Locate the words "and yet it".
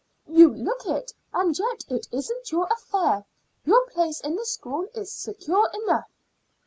1.31-2.07